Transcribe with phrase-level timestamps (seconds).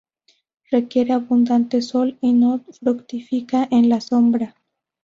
[0.71, 4.55] Requiere abundante sol, y no fructifica en la sombra.